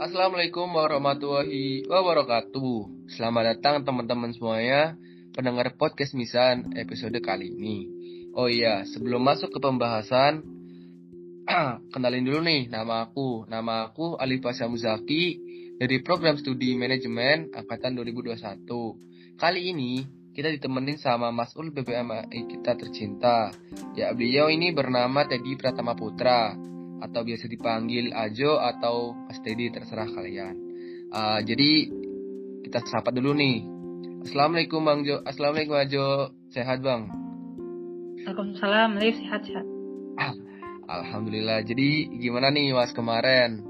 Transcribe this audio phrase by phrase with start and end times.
[0.00, 3.04] Assalamualaikum warahmatullahi wabarakatuh.
[3.12, 4.96] Selamat datang teman-teman semuanya
[5.36, 7.84] pendengar podcast Misan episode kali ini.
[8.32, 10.40] Oh iya, sebelum masuk ke pembahasan,
[11.92, 13.44] kenalin dulu nih nama aku.
[13.44, 15.36] Nama aku Alif Pasha Muzaki
[15.76, 19.36] dari program studi manajemen angkatan 2021.
[19.36, 20.00] Kali ini
[20.32, 23.52] kita ditemenin sama Mas Ul BBMI kita tercinta.
[23.92, 26.56] Ya, beliau ini bernama Teddy Pratama Putra
[27.00, 30.54] atau biasa dipanggil Ajo atau Mas Teddy terserah kalian.
[31.10, 31.90] Uh, jadi
[32.64, 33.64] kita sapa dulu nih.
[34.28, 35.24] Assalamualaikum Bang Jo.
[35.24, 36.36] Assalamualaikum Ajo.
[36.52, 37.08] Sehat Bang?
[38.20, 39.00] Waalaikumsalam.
[39.00, 39.66] Liv sehat sehat.
[40.20, 40.36] Ah,
[41.00, 41.64] Alhamdulillah.
[41.64, 43.64] Jadi gimana nih Mas kemarin?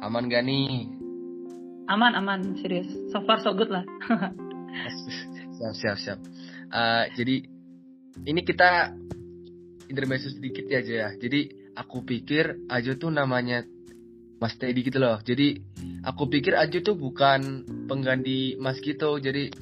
[0.00, 0.88] Aman gak nih?
[1.90, 2.88] Aman aman serius.
[3.12, 3.84] So far so good lah.
[5.60, 6.18] siap siap siap.
[6.72, 7.44] Uh, jadi
[8.24, 8.96] ini kita
[9.90, 11.08] intermezzo sedikit ya aja ya.
[11.20, 13.64] Jadi aku pikir Ajo tuh namanya
[14.40, 15.20] Mas Teddy gitu loh.
[15.20, 15.60] Jadi
[16.00, 19.20] aku pikir Ajo tuh bukan pengganti Mas gitu.
[19.20, 19.52] Jadi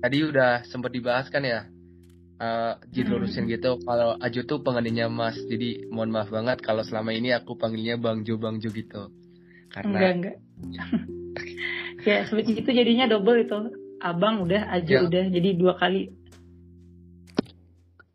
[0.00, 1.68] tadi udah sempat dibahas kan ya.
[2.40, 3.52] Uh, dilurusin hmm.
[3.52, 5.36] gitu kalau Ajo tuh penggantinya Mas.
[5.36, 9.12] Jadi mohon maaf banget kalau selama ini aku panggilnya Bang Jo Bang Jo gitu.
[9.68, 10.36] Karena enggak enggak.
[12.08, 13.58] ya seperti itu jadinya double itu.
[14.00, 15.04] Abang udah, Ajo ya.
[15.04, 15.24] udah.
[15.28, 16.08] Jadi dua kali.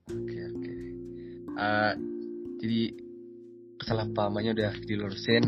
[0.10, 0.74] Oke oke.
[1.54, 1.94] Uh,
[2.58, 3.05] jadi
[3.86, 5.44] kesalahpahamannya udah dilurusin.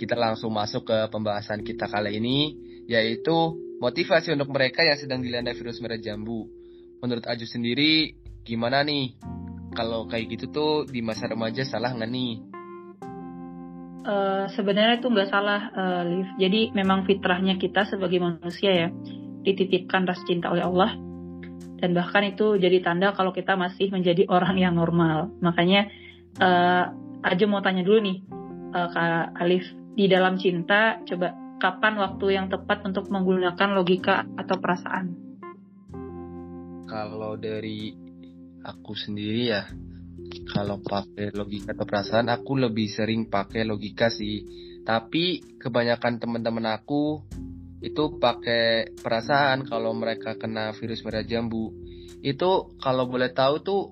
[0.00, 2.56] Kita langsung masuk ke pembahasan kita kali ini,
[2.88, 3.52] yaitu
[3.84, 6.48] motivasi untuk mereka yang sedang dilanda virus merah jambu.
[7.04, 8.16] Menurut Aju sendiri,
[8.48, 9.20] gimana nih?
[9.76, 12.32] Kalau kayak gitu tuh di masa remaja salah nggak nih?
[14.06, 16.28] Uh, sebenarnya itu nggak salah, uh, Liv.
[16.40, 18.88] Jadi memang fitrahnya kita sebagai manusia ya,
[19.44, 20.96] dititipkan rasa cinta oleh Allah
[21.76, 25.28] dan bahkan itu jadi tanda kalau kita masih menjadi orang yang normal.
[25.44, 25.92] Makanya
[26.40, 28.18] uh, aja mau tanya dulu nih
[28.74, 29.64] uh, Kak Alif
[29.96, 35.06] di dalam cinta coba kapan waktu yang tepat untuk menggunakan logika atau perasaan?
[36.86, 37.96] Kalau dari
[38.62, 39.64] aku sendiri ya
[40.46, 44.42] kalau pakai logika atau perasaan aku lebih sering pakai logika sih.
[44.86, 47.26] Tapi kebanyakan teman-teman aku
[47.82, 51.74] itu pakai perasaan kalau mereka kena virus merah jambu.
[52.22, 53.82] Itu kalau boleh tahu tuh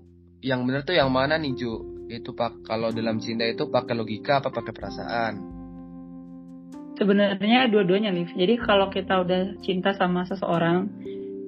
[0.44, 1.93] yang benar tuh yang mana nih Ju?
[2.08, 5.32] Itu pak kalau dalam cinta itu pakai logika apa pakai perasaan?
[6.94, 8.30] Sebenarnya dua-duanya nih.
[8.38, 10.86] Jadi kalau kita udah cinta sama seseorang,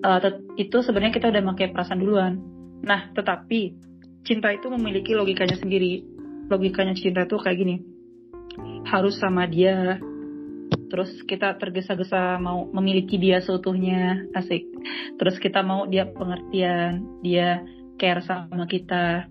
[0.03, 0.19] uh,
[0.59, 2.35] itu sebenarnya kita udah pakai perasaan duluan.
[2.83, 3.79] Nah, tetapi
[4.27, 6.03] cinta itu memiliki logikanya sendiri.
[6.51, 7.77] Logikanya cinta tuh kayak gini.
[8.91, 10.03] Harus sama dia,
[10.87, 14.67] terus kita tergesa-gesa mau memiliki dia seutuhnya asik
[15.19, 17.63] terus kita mau dia pengertian dia
[17.99, 19.27] care sama kita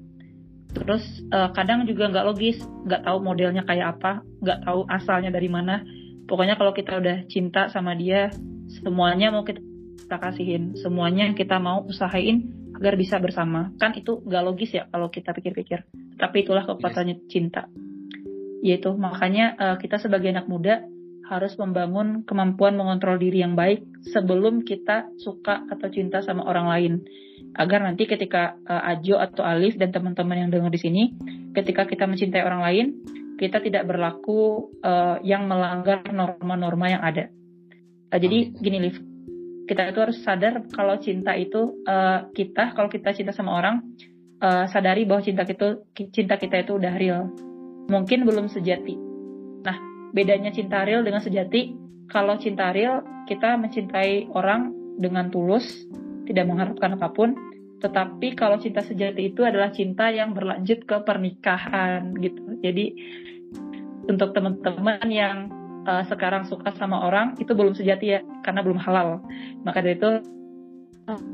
[0.76, 5.48] terus uh, kadang juga nggak logis nggak tahu modelnya kayak apa nggak tahu asalnya dari
[5.48, 5.82] mana.
[6.26, 8.34] Pokoknya kalau kita udah cinta sama dia
[8.82, 9.62] semuanya mau kita,
[10.06, 13.72] kita kasihin semuanya kita mau usahain agar bisa bersama.
[13.80, 15.88] Kan itu nggak logis ya kalau kita pikir-pikir.
[16.20, 17.26] Tapi itulah kekuatannya yes.
[17.32, 17.72] cinta.
[18.66, 20.84] Yaitu makanya uh, kita sebagai anak muda
[21.26, 23.82] harus membangun kemampuan mengontrol diri yang baik
[24.14, 26.94] sebelum kita suka atau cinta sama orang lain
[27.56, 31.04] agar nanti ketika uh, Ajo atau Alif dan teman-teman yang dengar di sini,
[31.56, 32.86] ketika kita mencintai orang lain,
[33.40, 37.32] kita tidak berlaku uh, yang melanggar norma-norma yang ada.
[38.12, 38.96] Uh, jadi gini Liv,
[39.66, 43.82] kita itu harus sadar kalau cinta itu uh, kita, kalau kita cinta sama orang,
[44.44, 45.82] uh, sadari bahwa cinta kita
[46.12, 47.32] cinta kita itu udah real.
[47.86, 48.98] Mungkin belum sejati.
[49.64, 49.78] Nah,
[50.12, 51.74] bedanya cinta real dengan sejati,
[52.10, 55.66] kalau cinta real kita mencintai orang dengan tulus,
[56.28, 57.34] tidak mengharapkan apa pun.
[57.80, 62.60] Tetapi kalau cinta sejati itu adalah cinta yang berlanjut ke pernikahan gitu.
[62.66, 62.86] Jadi
[64.06, 65.50] untuk teman-teman yang
[65.86, 69.22] uh, sekarang suka sama orang itu belum sejati ya karena belum halal.
[69.62, 70.12] Maka dari itu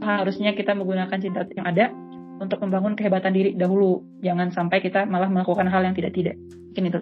[0.03, 1.85] harusnya kita menggunakan cinta yang ada
[2.41, 4.03] untuk membangun kehebatan diri dahulu.
[4.19, 6.35] Jangan sampai kita malah melakukan hal yang tidak-tidak.
[6.73, 6.99] Mungkin itu.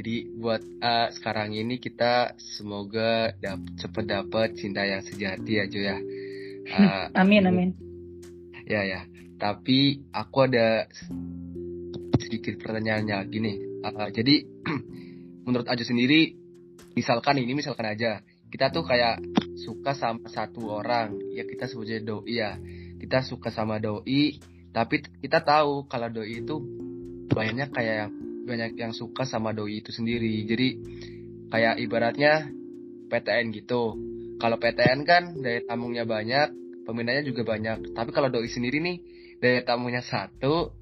[0.00, 5.96] Jadi buat uh, sekarang ini kita semoga dap cepat dapat cinta yang sejati aja ya.
[6.72, 7.68] Uh, amin amin.
[8.64, 9.04] Ya ya.
[9.36, 10.88] Tapi aku ada
[12.16, 13.60] sedikit pertanyaannya gini.
[13.84, 14.40] Uh, jadi
[15.44, 16.32] menurut aja sendiri,
[16.96, 19.20] misalkan ini misalkan aja kita tuh kayak
[19.60, 22.56] suka sama satu orang, ya kita sebutnya doi ya.
[22.96, 24.40] Kita suka sama doi,
[24.72, 26.56] tapi kita tahu kalau doi itu
[27.28, 30.44] banyak kayak banyak yang suka sama doi itu sendiri.
[30.46, 30.68] Jadi
[31.50, 32.48] kayak ibaratnya
[33.10, 33.98] PTN gitu.
[34.40, 36.48] Kalau PTN kan daya tamunya banyak,
[36.88, 37.92] peminatnya juga banyak.
[37.92, 38.96] Tapi kalau doi sendiri nih
[39.42, 40.72] daya tamunya satu,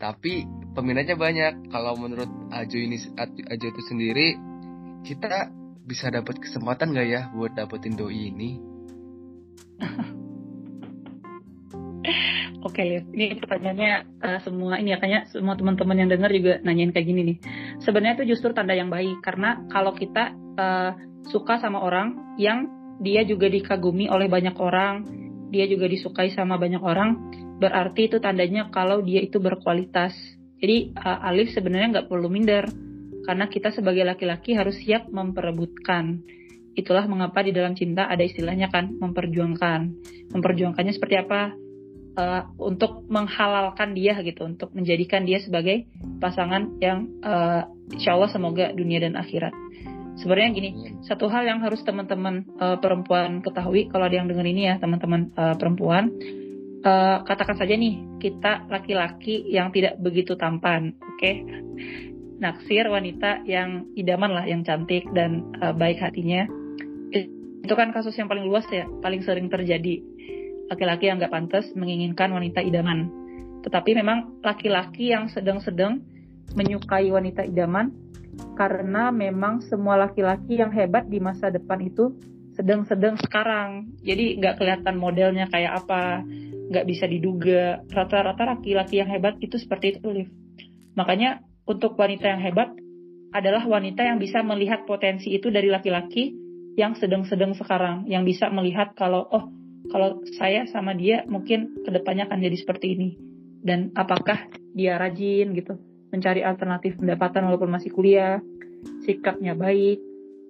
[0.00, 0.42] tapi
[0.74, 1.70] peminatnya banyak.
[1.70, 4.34] Kalau menurut Ajo ini Ajo itu sendiri,
[5.06, 5.52] kita
[5.84, 8.50] bisa dapat kesempatan nggak ya buat dapetin doi ini?
[12.64, 13.04] Oke, Liv.
[13.12, 13.92] Ini pertanyaannya
[14.24, 17.36] uh, semua ini ya kayaknya semua teman-teman yang dengar juga nanyain kayak gini nih.
[17.84, 20.96] Sebenarnya itu justru tanda yang baik karena kalau kita uh,
[21.28, 22.72] suka sama orang yang
[23.04, 25.04] dia juga dikagumi oleh banyak orang,
[25.52, 27.20] dia juga disukai sama banyak orang,
[27.60, 30.16] berarti itu tandanya kalau dia itu berkualitas.
[30.56, 32.64] Jadi uh, Alif sebenarnya nggak perlu minder
[33.28, 36.24] karena kita sebagai laki-laki harus siap memperebutkan.
[36.72, 39.80] Itulah mengapa di dalam cinta ada istilahnya kan memperjuangkan.
[40.32, 41.63] Memperjuangkannya seperti apa?
[42.16, 45.86] Uh, untuk menghalalkan dia gitu, untuk menjadikan dia sebagai
[46.22, 49.52] pasangan yang uh, insya Allah semoga dunia dan akhirat.
[50.14, 50.70] Sebenarnya gini,
[51.02, 55.34] satu hal yang harus teman-teman uh, perempuan ketahui kalau ada yang dengar ini ya teman-teman
[55.34, 56.14] uh, perempuan,
[56.86, 61.18] uh, katakan saja nih kita laki-laki yang tidak begitu tampan, oke?
[61.18, 61.42] Okay?
[62.38, 66.46] Naksir wanita yang idaman lah, yang cantik dan uh, baik hatinya.
[67.64, 69.98] Itu kan kasus yang paling luas ya, paling sering terjadi
[70.68, 73.10] laki-laki yang gak pantas menginginkan wanita idaman.
[73.64, 76.04] Tetapi memang laki-laki yang sedang-sedang
[76.52, 77.92] menyukai wanita idaman
[78.58, 82.12] karena memang semua laki-laki yang hebat di masa depan itu
[82.54, 83.94] sedang-sedang sekarang.
[84.04, 86.22] Jadi nggak kelihatan modelnya kayak apa,
[86.70, 87.82] nggak bisa diduga.
[87.90, 90.28] Rata-rata laki-laki yang hebat itu seperti itu, Liv.
[90.94, 92.70] Makanya untuk wanita yang hebat
[93.34, 96.30] adalah wanita yang bisa melihat potensi itu dari laki-laki
[96.78, 99.50] yang sedang-sedang sekarang, yang bisa melihat kalau oh
[99.92, 103.08] kalau saya sama dia mungkin ke depannya akan jadi seperti ini.
[103.64, 105.80] Dan apakah dia rajin gitu
[106.12, 108.38] mencari alternatif pendapatan walaupun masih kuliah
[109.02, 109.98] sikapnya baik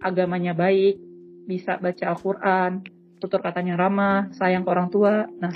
[0.02, 1.00] agamanya baik
[1.48, 2.84] bisa baca Al-Quran
[3.22, 5.24] tutur katanya ramah sayang ke orang tua.
[5.40, 5.54] Nah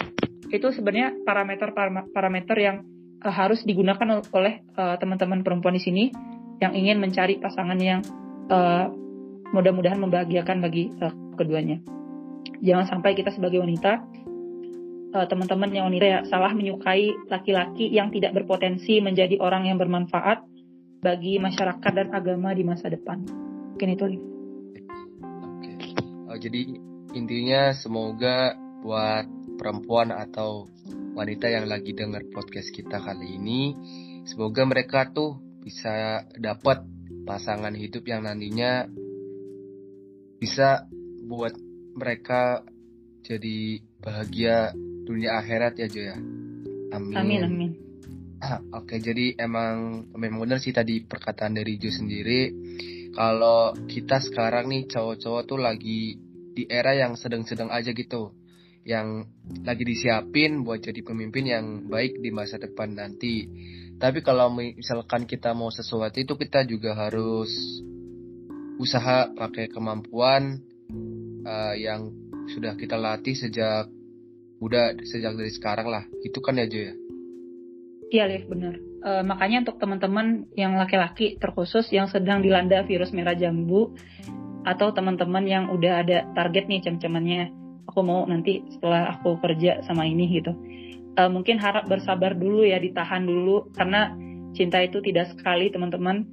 [0.49, 1.77] itu sebenarnya parameter
[2.09, 2.77] parameter yang
[3.21, 6.05] uh, harus digunakan oleh uh, teman-teman perempuan di sini
[6.65, 8.01] yang ingin mencari pasangan yang
[8.49, 8.89] uh,
[9.53, 11.98] mudah-mudahan membahagiakan bagi uh, keduanya
[12.65, 14.03] jangan sampai kita sebagai wanita
[15.15, 20.45] uh, teman-teman yang wanita ya salah menyukai laki-laki yang tidak berpotensi menjadi orang yang bermanfaat
[20.99, 23.23] bagi masyarakat dan agama di masa depan.
[23.75, 24.05] Mungkin itu.
[24.05, 25.71] Oke.
[26.27, 26.75] Oh, jadi
[27.15, 29.27] intinya semoga buat
[29.59, 30.67] perempuan atau
[31.15, 33.75] wanita yang lagi dengar podcast kita kali ini,
[34.27, 36.83] semoga mereka tuh bisa dapat
[37.27, 38.87] pasangan hidup yang nantinya
[40.39, 40.87] bisa
[41.27, 41.68] buat
[41.99, 42.63] mereka
[43.27, 44.73] jadi bahagia
[45.05, 46.17] dunia akhirat ya Jo ya.
[46.95, 47.17] Amin.
[47.19, 47.71] Amin amin.
[48.71, 52.55] Oke, jadi emang memang benar sih tadi perkataan dari Jo sendiri
[53.19, 56.23] kalau kita sekarang nih cowok-cowok tuh lagi
[56.55, 58.31] di era yang sedang-sedang aja gitu
[58.87, 59.27] yang
[59.69, 63.45] lagi disiapin buat jadi pemimpin yang baik di masa depan nanti.
[63.99, 67.51] Tapi kalau misalkan kita mau sesuatu itu kita juga harus
[68.79, 70.63] usaha pakai kemampuan
[71.49, 72.13] uh, yang
[72.53, 73.89] sudah kita latih sejak
[74.61, 76.05] muda sejak dari sekarang lah.
[76.21, 76.95] Itu kan ya Jo ya?
[78.09, 78.75] Iya Liv benar.
[78.99, 83.95] Uh, makanya untuk teman-teman yang laki-laki terkhusus yang sedang dilanda virus merah jambu
[84.67, 87.55] atau teman-teman yang udah ada target nih cem-cemannya
[87.89, 90.53] aku mau nanti setelah aku kerja sama ini gitu.
[91.17, 94.13] Uh, mungkin harap bersabar dulu ya ditahan dulu karena
[94.53, 96.27] cinta itu tidak sekali teman-teman.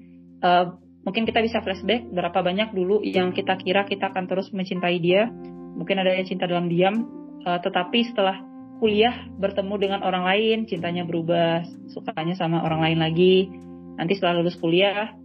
[0.43, 4.97] Uh, mungkin kita bisa flashback berapa banyak dulu yang kita kira kita akan terus mencintai
[4.97, 5.29] dia.
[5.75, 7.05] Mungkin ada yang cinta dalam diam
[7.45, 8.41] uh, tetapi setelah
[8.81, 13.47] kuliah bertemu dengan orang lain cintanya berubah sukanya sama orang lain lagi.
[13.95, 15.15] Nanti setelah lulus kuliah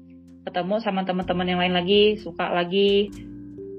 [0.46, 3.10] ketemu sama teman-teman yang lain lagi suka lagi.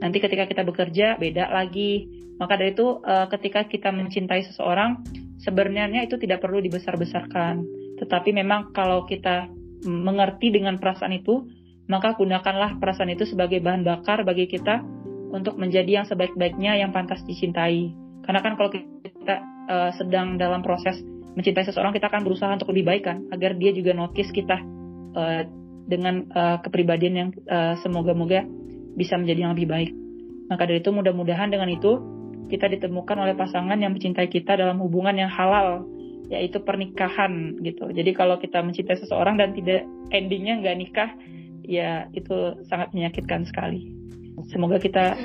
[0.02, 2.20] Nanti ketika kita bekerja beda lagi.
[2.42, 5.06] Maka dari itu uh, ketika kita mencintai seseorang
[5.46, 7.62] sebenarnya itu tidak perlu dibesar-besarkan.
[8.02, 9.46] Tetapi memang kalau kita
[9.86, 11.46] mengerti dengan perasaan itu
[11.90, 14.82] maka gunakanlah perasaan itu sebagai bahan bakar bagi kita
[15.32, 17.96] untuk menjadi yang sebaik-baiknya yang pantas dicintai.
[18.28, 19.36] Karena kan kalau kita
[19.72, 21.00] uh, sedang dalam proses
[21.34, 24.60] mencintai seseorang, kita akan berusaha untuk lebih baik kan, agar dia juga notice kita
[25.16, 25.42] uh,
[25.88, 28.44] dengan uh, kepribadian yang uh, semoga-moga
[29.00, 29.92] bisa menjadi yang lebih baik.
[30.52, 31.96] Maka dari itu mudah-mudahan dengan itu
[32.52, 35.88] kita ditemukan oleh pasangan yang mencintai kita dalam hubungan yang halal,
[36.28, 37.88] yaitu pernikahan gitu.
[37.96, 41.10] Jadi kalau kita mencintai seseorang dan tidak endingnya nggak nikah,
[41.66, 43.96] ya itu sangat menyakitkan sekali.
[44.50, 45.16] Semoga kita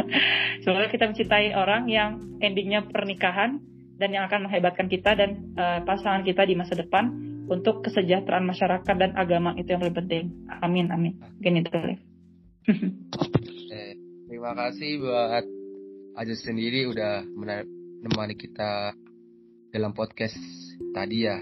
[0.64, 3.60] semoga kita mencintai orang yang endingnya pernikahan
[4.00, 7.12] dan yang akan menghebatkan kita dan uh, pasangan kita di masa depan
[7.50, 10.24] untuk kesejahteraan masyarakat dan agama itu yang paling penting.
[10.62, 11.18] Amin amin.
[11.38, 11.70] Mungkin itu
[13.74, 13.92] eh,
[14.28, 15.44] terima kasih buat
[16.20, 18.92] Aja sendiri udah menemani kita
[19.70, 20.36] dalam podcast
[20.90, 21.38] tadi ya.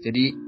[0.00, 0.45] Jadi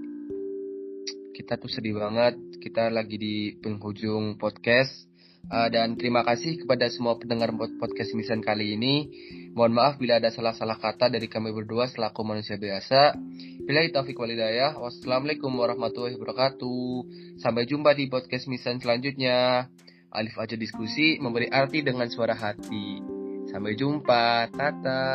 [1.38, 2.34] kita tuh sedih banget.
[2.58, 5.06] Kita lagi di penghujung podcast.
[5.48, 9.06] Uh, dan terima kasih kepada semua pendengar podcast Misan kali ini.
[9.54, 13.14] Mohon maaf bila ada salah-salah kata dari kami berdua selaku manusia biasa.
[13.62, 14.74] Bila taufik walidayah.
[14.82, 17.06] Wassalamualaikum warahmatullahi wabarakatuh.
[17.38, 19.70] Sampai jumpa di podcast Misan selanjutnya.
[20.10, 22.98] Alif aja diskusi memberi arti dengan suara hati.
[23.46, 24.50] Sampai jumpa.
[24.50, 25.06] Tata.